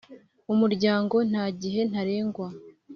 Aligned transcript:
Umuryango 0.53 1.15
nta 1.29 1.45
gihe 1.61 1.81
ntarengwa 1.89 2.47